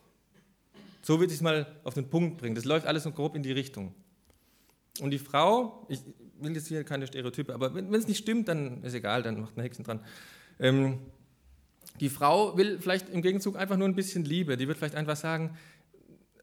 [1.03, 2.55] So würde ich es mal auf den Punkt bringen.
[2.55, 3.93] Das läuft alles so grob in die Richtung.
[5.01, 6.01] Und die Frau, ich,
[6.40, 9.57] will jetzt hier keine Stereotype, aber wenn es nicht stimmt, dann ist egal, dann macht
[9.57, 10.01] ein Hexen dran.
[10.59, 10.99] Ähm,
[12.01, 14.57] die Frau will vielleicht im Gegenzug einfach nur ein bisschen Liebe.
[14.57, 15.57] Die wird vielleicht einfach sagen,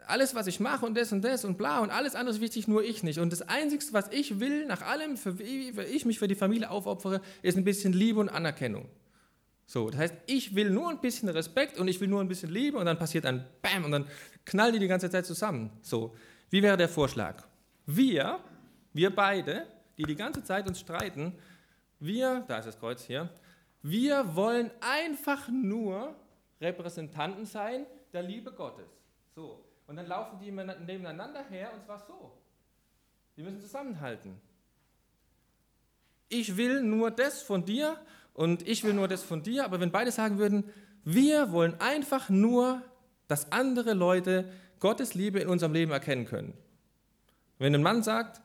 [0.08, 2.67] alles, was ich mache und das und das und bla und alles andere ist wichtig,
[2.67, 3.19] nur ich nicht.
[3.19, 6.69] Und das Einzige, was ich will, nach allem, für wie ich mich für die Familie
[6.69, 8.89] aufopfere, ist ein bisschen Liebe und Anerkennung.
[9.65, 12.51] So, das heißt, ich will nur ein bisschen Respekt und ich will nur ein bisschen
[12.51, 14.06] Liebe und dann passiert ein Bam und dann
[14.45, 15.71] knallen die die ganze Zeit zusammen.
[15.82, 16.13] So,
[16.49, 17.43] wie wäre der Vorschlag?
[17.86, 18.39] Wir,
[18.93, 19.65] wir beide
[19.97, 21.34] die die ganze Zeit uns streiten,
[21.99, 23.29] wir, da ist das Kreuz hier,
[23.82, 26.15] wir wollen einfach nur
[26.62, 28.89] Repräsentanten sein der Liebe Gottes.
[29.36, 29.63] So.
[29.88, 32.38] Und dann laufen die nebeneinander her und zwar so.
[33.36, 34.39] Wir müssen zusammenhalten.
[36.29, 37.97] Ich will nur das von dir
[38.34, 40.71] und ich will nur das von dir, aber wenn beide sagen würden,
[41.03, 42.82] wir wollen einfach nur,
[43.27, 46.53] dass andere Leute Gottes Liebe in unserem Leben erkennen können.
[47.60, 48.41] Wenn ein Mann sagt,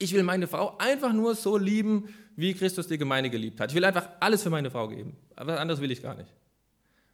[0.00, 3.70] ich will meine Frau einfach nur so lieben, wie Christus die Gemeinde geliebt hat.
[3.70, 5.16] Ich will einfach alles für meine Frau geben.
[5.36, 6.32] Was anderes will ich gar nicht.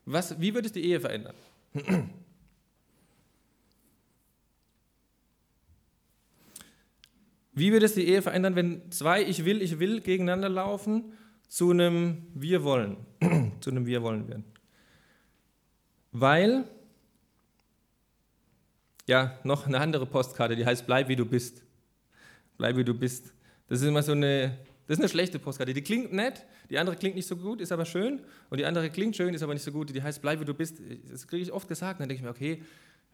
[0.04, 1.34] Was, wie würde es die Ehe verändern?
[7.58, 11.14] Wie würde es die Ehe verändern, wenn zwei Ich will, ich will gegeneinander laufen
[11.48, 12.98] zu einem Wir wollen,
[13.60, 14.44] zu einem Wir wollen werden?
[16.12, 16.64] Weil
[19.06, 21.65] ja, noch eine andere Postkarte, die heißt Bleib wie du bist.
[22.58, 23.32] Bleib wie du bist.
[23.68, 25.74] Das ist immer so eine, das ist eine schlechte Postkarte.
[25.74, 28.20] Die klingt nett, die andere klingt nicht so gut, ist aber schön.
[28.50, 29.94] Und die andere klingt schön, ist aber nicht so gut.
[29.94, 30.78] Die heißt Bleib wie du bist.
[31.10, 32.00] Das kriege ich oft gesagt.
[32.00, 32.62] Dann denke ich mir, okay,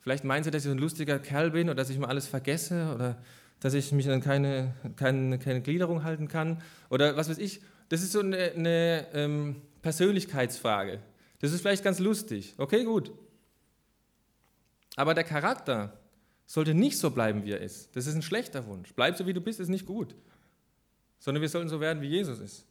[0.01, 2.27] vielleicht meinen sie, dass ich so ein lustiger Kerl bin oder dass ich mal alles
[2.27, 3.23] vergesse oder
[3.61, 7.63] dass ich mich an keine, keine, keine Gliederung halten kann oder was weiß ich.
[7.89, 11.01] Das ist so eine, eine ähm, Persönlichkeitsfrage.
[11.41, 12.55] Das ist vielleicht ganz lustig.
[12.59, 13.13] Okay, gut.
[14.97, 15.99] Aber der Charakter
[16.53, 17.97] sollte nicht so bleiben, wie er ist.
[17.97, 18.93] Das ist ein schlechter Wunsch.
[18.95, 20.15] Bleib so, wie du bist, ist nicht gut.
[21.19, 22.67] Sondern wir sollten so werden, wie Jesus ist.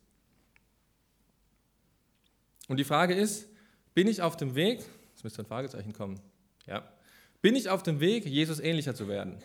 [2.67, 3.49] Und die Frage ist,
[3.95, 6.19] bin ich auf dem Weg, jetzt müsste ein Fragezeichen kommen,
[6.67, 6.87] ja,
[7.41, 9.41] bin ich auf dem Weg, Jesus ähnlicher zu werden?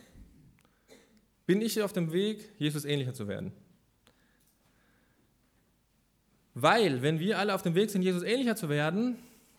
[1.47, 3.53] Bin ich auf dem Weg, Jesus ähnlicher zu werden?
[6.53, 9.17] Weil, wenn wir alle auf dem Weg sind, Jesus ähnlicher zu werden,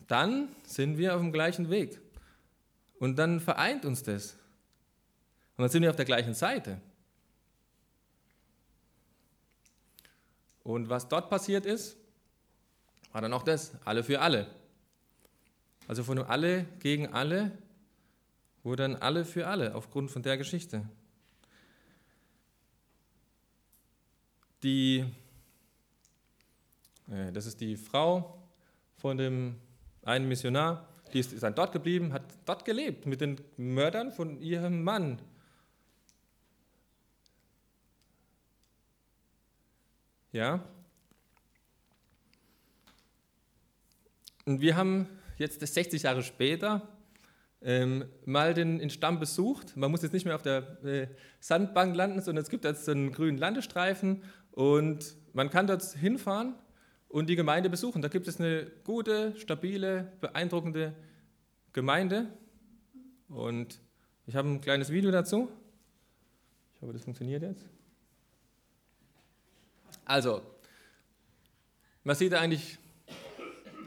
[0.07, 1.99] dann sind wir auf dem gleichen Weg.
[2.99, 4.37] Und dann vereint uns das.
[5.57, 6.79] Und dann sind wir auf der gleichen Seite.
[10.63, 11.97] Und was dort passiert ist,
[13.11, 14.47] war dann auch das, alle für alle.
[15.87, 17.51] Also von alle gegen alle
[18.63, 20.87] wurde dann alle für alle aufgrund von der Geschichte.
[24.61, 25.05] Die,
[27.09, 28.37] äh, das ist die Frau
[28.97, 29.55] von dem
[30.03, 34.41] einen Missionar, die ist, ist dann dort geblieben, hat dort gelebt mit den Mördern von
[34.41, 35.19] ihrem Mann.
[40.37, 40.63] Ja.
[44.45, 46.87] Und wir haben jetzt 60 Jahre später
[47.59, 49.75] ähm, mal den, den, Stamm besucht.
[49.75, 51.07] Man muss jetzt nicht mehr auf der äh,
[51.39, 54.21] Sandbank landen, sondern es gibt jetzt einen grünen Landestreifen
[54.51, 56.53] und man kann dort hinfahren
[57.07, 58.03] und die Gemeinde besuchen.
[58.03, 60.93] Da gibt es eine gute, stabile, beeindruckende
[61.73, 62.27] Gemeinde.
[63.27, 63.81] Und
[64.27, 65.49] ich habe ein kleines Video dazu.
[66.75, 67.76] Ich hoffe, das funktioniert jetzt.
[70.07, 70.41] Also,
[72.05, 72.77] man sieht eigentlich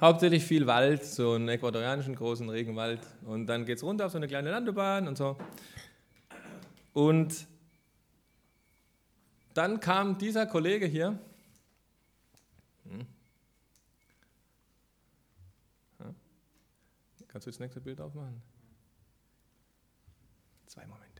[0.02, 3.00] hauptsächlich viel Wald, so einen äquatorianischen großen Regenwald.
[3.24, 5.38] Und dann geht es runter auf so eine kleine Landebahn und so.
[6.92, 7.46] Und
[9.54, 11.18] dann kam dieser Kollege hier.
[12.84, 13.06] Hm.
[17.28, 18.42] Kannst du das nächste Bild aufmachen?
[20.66, 21.10] Zwei Momente.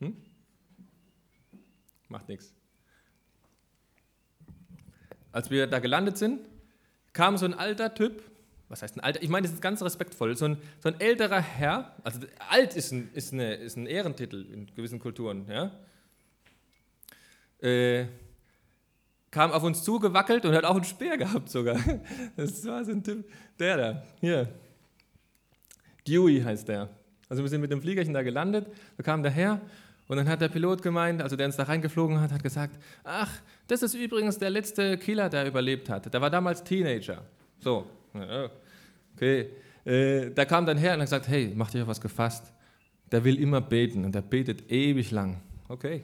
[0.00, 0.16] Hm?
[2.14, 2.54] Macht nichts.
[5.32, 6.46] Als wir da gelandet sind,
[7.12, 8.22] kam so ein alter Typ,
[8.68, 9.20] was heißt ein alter?
[9.20, 12.92] Ich meine, das ist ganz respektvoll, so ein, so ein älterer Herr, also alt ist
[12.92, 15.72] ein, ist, eine, ist ein Ehrentitel in gewissen Kulturen, ja.
[17.60, 18.06] Äh,
[19.32, 21.80] kam auf uns zugewackelt und hat auch einen Speer gehabt sogar.
[22.36, 24.48] Das war so ein Typ, der da, hier.
[26.06, 26.90] Dewey heißt der.
[27.28, 29.60] Also wir sind mit dem Fliegerchen da gelandet, wir kamen daher
[30.06, 33.30] und dann hat der Pilot gemeint, also der uns da reingeflogen hat, hat gesagt, ach,
[33.66, 36.12] das ist übrigens der letzte Killer, der überlebt hat.
[36.12, 37.22] Der war damals Teenager.
[37.60, 37.86] So,
[39.16, 39.48] okay.
[39.84, 42.52] Äh, der kam dann her und hat gesagt, hey, mach dir auf was gefasst.
[43.10, 45.40] Der will immer beten und der betet ewig lang.
[45.68, 46.02] Okay,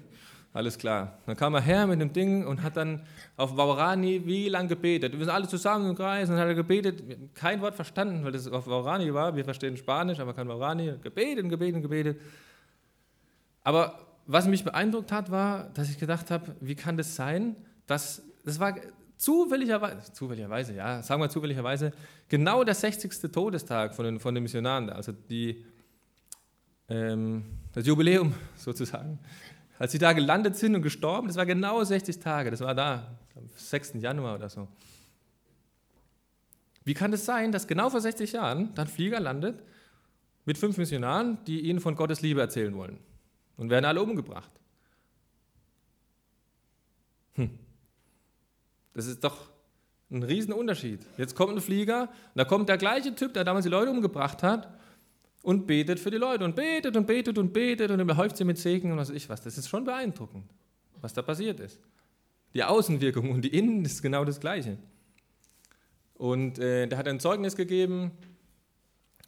[0.54, 1.18] alles klar.
[1.26, 3.02] Dann kam er her mit dem Ding und hat dann
[3.36, 5.12] auf Waurani wie lang gebetet.
[5.12, 7.02] Wir sind alle zusammen im Kreis und hat er gebetet,
[7.34, 9.36] kein Wort verstanden, weil das auf Waurani war.
[9.36, 10.94] Wir verstehen Spanisch, aber kein Waurani.
[11.02, 12.20] Gebetet, gebetet, gebetet.
[13.62, 18.22] Aber was mich beeindruckt hat, war, dass ich gedacht habe, wie kann das sein, dass
[18.44, 18.74] das war
[19.16, 21.92] zufälligerweise, zufälligerweise, ja, sagen wir zufälligerweise,
[22.28, 23.30] genau der 60.
[23.30, 25.64] Todestag von den, von den Missionaren, also die,
[26.88, 29.18] ähm, das Jubiläum sozusagen
[29.80, 33.16] als sie da gelandet sind und gestorben, das war genau 60 Tage, das war da,
[33.34, 33.94] am 6.
[33.94, 34.68] Januar oder so.
[36.84, 39.62] Wie kann es sein, dass genau vor 60 Jahren dann Flieger landet
[40.44, 42.98] mit fünf Missionaren, die ihnen von Gottes Liebe erzählen wollen
[43.60, 44.50] und werden alle umgebracht?
[47.34, 47.50] Hm.
[48.94, 49.50] Das ist doch
[50.10, 51.06] ein Riesenunterschied.
[51.18, 54.42] Jetzt kommt ein Flieger und da kommt der gleiche Typ, der damals die Leute umgebracht
[54.42, 54.72] hat
[55.42, 58.56] und betet für die Leute und betet und betet und betet und überhäuft sie mit
[58.56, 59.42] Segen und was weiß ich was.
[59.42, 60.46] Das ist schon beeindruckend,
[61.02, 61.80] was da passiert ist.
[62.54, 64.78] Die Außenwirkung und die Innen ist genau das Gleiche.
[66.14, 68.12] Und äh, der hat ein Zeugnis gegeben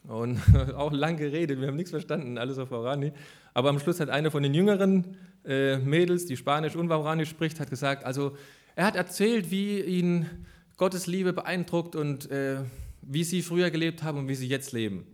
[0.04, 0.40] und
[0.74, 1.60] auch lang geredet.
[1.60, 3.12] Wir haben nichts verstanden, alles auf Waurani.
[3.54, 7.60] Aber am Schluss hat eine von den jüngeren äh, Mädels, die Spanisch und Waurani spricht,
[7.60, 8.36] hat gesagt, also
[8.74, 10.28] er hat erzählt, wie ihn
[10.76, 12.64] Gottes Liebe beeindruckt und äh,
[13.02, 15.06] wie sie früher gelebt haben und wie sie jetzt leben.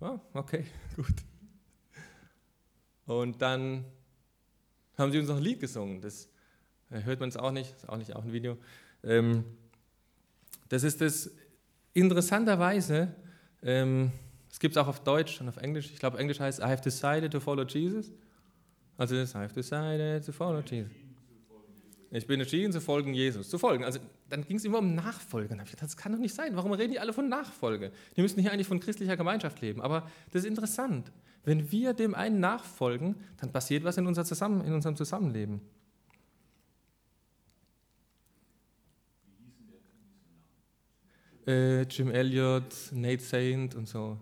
[0.00, 0.64] Oh, okay,
[0.96, 1.06] gut.
[3.06, 3.84] Und dann
[4.96, 6.00] haben sie uns noch ein Lied gesungen.
[6.00, 6.28] Das
[6.90, 8.58] hört man es auch nicht, ist auch nicht auch ein Video.
[9.02, 9.44] Ähm,
[10.68, 11.30] Das ist das
[11.94, 13.14] interessanterweise,
[13.62, 14.12] ähm,
[14.50, 15.90] es gibt es auch auf Deutsch und auf Englisch.
[15.92, 18.10] Ich glaube, Englisch heißt I have decided to follow Jesus.
[18.96, 20.90] Also das I have decided to follow Jesus.
[22.10, 23.84] Ich bin entschieden zu folgen Jesus, zu folgen.
[23.84, 25.56] Also dann ging es immer um Nachfolge.
[25.78, 26.56] Das kann doch nicht sein.
[26.56, 27.92] Warum reden die alle von Nachfolge?
[28.16, 29.82] Die müssen hier eigentlich von christlicher Gemeinschaft leben.
[29.82, 31.12] Aber das ist interessant.
[31.44, 35.60] Wenn wir dem einen nachfolgen, dann passiert was in, unser Zusammen, in unserem Zusammenleben.
[41.48, 44.18] Äh, Jim Elliot, Nate Saint und so.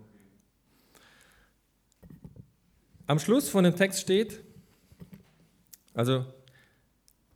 [3.05, 4.41] Am Schluss von dem Text steht,
[5.93, 6.25] also,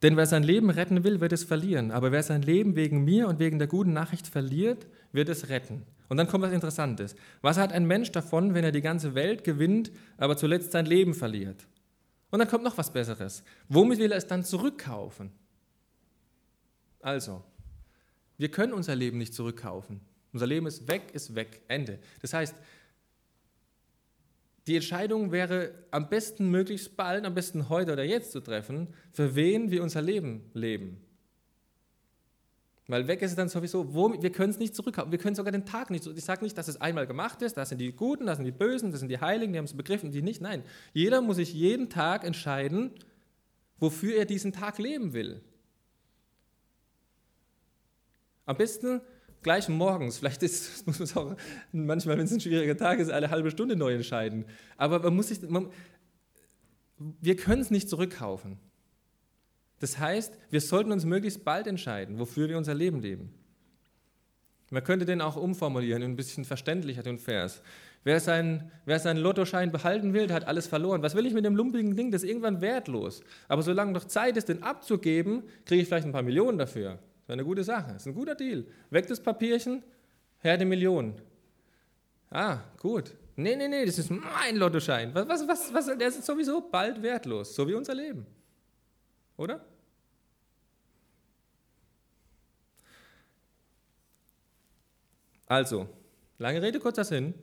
[0.01, 3.27] denn wer sein Leben retten will, wird es verlieren, aber wer sein Leben wegen mir
[3.27, 5.83] und wegen der guten Nachricht verliert, wird es retten.
[6.07, 7.15] Und dann kommt was Interessantes.
[7.41, 11.13] Was hat ein Mensch davon, wenn er die ganze Welt gewinnt, aber zuletzt sein Leben
[11.13, 11.67] verliert?
[12.29, 13.43] Und dann kommt noch was Besseres.
[13.67, 15.31] Womit will er es dann zurückkaufen?
[17.01, 17.43] Also,
[18.41, 20.01] wir können unser Leben nicht zurückkaufen.
[20.33, 21.99] Unser Leben ist weg, ist weg, Ende.
[22.23, 22.55] Das heißt,
[24.65, 29.35] die Entscheidung wäre am besten möglichst bald, am besten heute oder jetzt zu treffen, für
[29.35, 31.05] wen wir unser Leben leben.
[32.87, 35.11] Weil weg ist es dann sowieso, wo, wir können es nicht zurückkaufen.
[35.11, 36.07] Wir können sogar den Tag nicht.
[36.07, 38.51] Ich sage nicht, dass es einmal gemacht ist, das sind die Guten, das sind die
[38.51, 40.41] Bösen, das sind die Heiligen, die haben es begriffen, die nicht.
[40.41, 42.89] Nein, jeder muss sich jeden Tag entscheiden,
[43.77, 45.41] wofür er diesen Tag leben will.
[48.45, 49.01] Am besten
[49.41, 50.17] gleich morgens.
[50.17, 51.35] Vielleicht ist, muss man es auch
[51.71, 54.45] manchmal, wenn es ein schwieriger Tag ist, eine halbe Stunde neu entscheiden.
[54.77, 55.69] Aber man muss sich, man,
[56.97, 58.57] wir können es nicht zurückkaufen.
[59.79, 63.33] Das heißt, wir sollten uns möglichst bald entscheiden, wofür wir unser Leben leben.
[64.69, 67.61] Man könnte den auch umformulieren, ein bisschen verständlicher, den Vers.
[68.03, 71.03] Wer, sein, wer seinen Lottoschein behalten will, der hat alles verloren.
[71.03, 72.09] Was will ich mit dem lumpigen Ding?
[72.09, 73.21] Das ist irgendwann wertlos.
[73.47, 76.99] Aber solange noch Zeit ist, den abzugeben, kriege ich vielleicht ein paar Millionen dafür.
[77.31, 78.65] Ist eine gute Sache, ist ein guter Deal.
[78.89, 79.81] Weg das Papierchen,
[80.39, 81.21] her die Millionen.
[82.29, 83.15] Ah, gut.
[83.37, 85.15] Nee, nee, nee, das ist mein Lottoschein.
[85.15, 88.27] Was, was, was, was, der ist sowieso bald wertlos, so wie unser Leben.
[89.37, 89.63] Oder?
[95.45, 95.87] Also,
[96.37, 97.33] lange Rede, kurzer Sinn.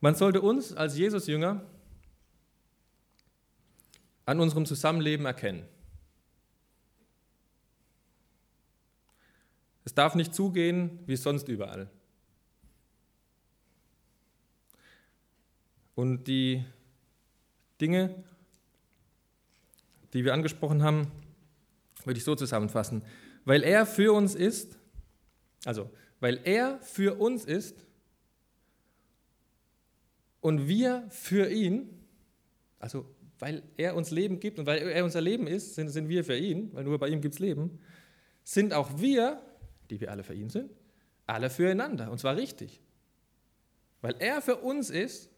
[0.00, 1.60] Man sollte uns als Jesus-Jünger
[4.24, 5.68] an unserem Zusammenleben erkennen.
[9.86, 11.88] Es darf nicht zugehen wie sonst überall.
[15.94, 16.64] Und die
[17.80, 18.24] Dinge,
[20.12, 21.12] die wir angesprochen haben,
[22.04, 23.02] würde ich so zusammenfassen.
[23.44, 24.76] Weil er für uns ist,
[25.64, 27.86] also weil er für uns ist
[30.40, 32.04] und wir für ihn,
[32.80, 33.06] also
[33.38, 36.36] weil er uns Leben gibt und weil er unser Leben ist, sind, sind wir für
[36.36, 37.78] ihn, weil nur bei ihm gibt es Leben,
[38.42, 39.40] sind auch wir
[39.90, 40.70] die wir alle für ihn sind,
[41.26, 42.10] alle füreinander.
[42.10, 42.80] Und zwar richtig.
[44.00, 45.30] Weil er für uns ist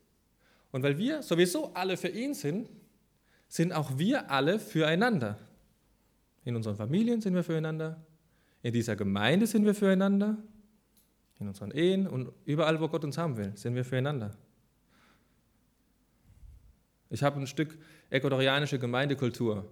[0.71, 2.69] und weil wir sowieso alle für ihn sind,
[3.49, 5.39] sind auch wir alle füreinander.
[6.45, 8.05] In unseren Familien sind wir füreinander,
[8.63, 10.37] in dieser Gemeinde sind wir füreinander,
[11.39, 14.37] in unseren Ehen und überall, wo Gott uns haben will, sind wir füreinander.
[17.11, 17.79] Ich habe ein Stück
[18.11, 19.71] ecuadorianische Gemeindekultur.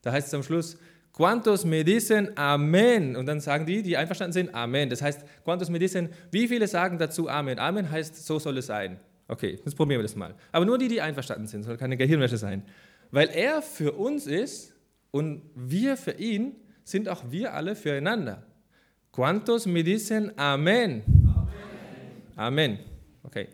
[0.00, 0.78] Da heißt es am Schluss,
[1.12, 3.16] Quantos me dicen Amen?
[3.16, 4.88] Und dann sagen die, die einverstanden sind, Amen.
[4.88, 7.58] Das heißt, Quantos me dicen, wie viele sagen dazu Amen?
[7.58, 8.98] Amen heißt, so soll es sein.
[9.28, 10.34] Okay, jetzt probieren wir das mal.
[10.50, 12.62] Aber nur die, die einverstanden sind, soll keine Gehirnwäsche sein.
[13.10, 14.74] Weil er für uns ist
[15.10, 18.42] und wir für ihn, sind auch wir alle füreinander.
[19.12, 21.02] Quantos me dicen Amen?
[21.06, 21.52] Amen.
[22.36, 22.78] Amen.
[23.22, 23.48] Okay.